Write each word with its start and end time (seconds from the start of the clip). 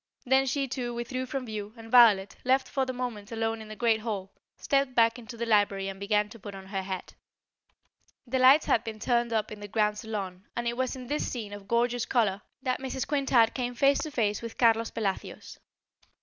Then 0.25 0.47
she 0.47 0.67
too 0.67 0.95
withdrew 0.95 1.27
from 1.27 1.45
view 1.45 1.73
and 1.77 1.91
Violet, 1.91 2.35
left 2.43 2.67
for 2.67 2.87
the 2.87 2.91
moment 2.91 3.31
alone 3.31 3.61
in 3.61 3.67
the 3.67 3.75
great 3.75 3.99
hall, 3.99 4.31
stepped 4.57 4.95
back 4.95 5.19
into 5.19 5.37
the 5.37 5.45
library 5.45 5.87
and 5.89 5.99
began 5.99 6.27
to 6.29 6.39
put 6.39 6.55
on 6.55 6.65
her 6.65 6.81
hat. 6.81 7.13
The 8.25 8.39
lights 8.39 8.65
had 8.65 8.83
been 8.83 8.97
turned 8.97 9.31
up 9.31 9.51
in 9.51 9.59
the 9.59 9.67
grand 9.67 9.99
salon 9.99 10.47
and 10.55 10.67
it 10.67 10.75
was 10.75 10.95
in 10.95 11.05
this 11.05 11.31
scene 11.31 11.53
of 11.53 11.67
gorgeous 11.67 12.07
colour 12.07 12.41
that 12.63 12.79
Mrs. 12.79 13.07
Quintard 13.07 13.53
came 13.53 13.75
face 13.75 13.99
to 13.99 14.09
face 14.09 14.41
with 14.41 14.57
Carlos 14.57 14.89
Pelacios. 14.89 15.59